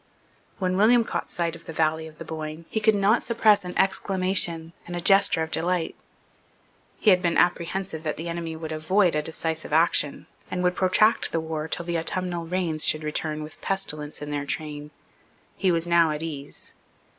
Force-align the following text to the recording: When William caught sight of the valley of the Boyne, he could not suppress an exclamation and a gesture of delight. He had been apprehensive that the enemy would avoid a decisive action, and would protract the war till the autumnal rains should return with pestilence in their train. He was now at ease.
When 0.57 0.77
William 0.77 1.03
caught 1.03 1.29
sight 1.29 1.55
of 1.55 1.65
the 1.65 1.73
valley 1.73 2.07
of 2.07 2.17
the 2.17 2.25
Boyne, 2.25 2.65
he 2.71 2.79
could 2.79 2.95
not 2.95 3.21
suppress 3.21 3.63
an 3.63 3.77
exclamation 3.77 4.73
and 4.87 4.95
a 4.95 4.99
gesture 4.99 5.43
of 5.43 5.51
delight. 5.51 5.95
He 6.97 7.11
had 7.11 7.21
been 7.21 7.37
apprehensive 7.37 8.01
that 8.01 8.17
the 8.17 8.27
enemy 8.27 8.55
would 8.55 8.71
avoid 8.71 9.13
a 9.13 9.21
decisive 9.21 9.71
action, 9.71 10.25
and 10.49 10.63
would 10.63 10.75
protract 10.75 11.31
the 11.31 11.39
war 11.39 11.67
till 11.67 11.85
the 11.85 11.99
autumnal 11.99 12.47
rains 12.47 12.83
should 12.83 13.03
return 13.03 13.43
with 13.43 13.61
pestilence 13.61 14.23
in 14.23 14.31
their 14.31 14.47
train. 14.47 14.89
He 15.55 15.71
was 15.71 15.85
now 15.85 16.09
at 16.09 16.23
ease. 16.23 16.73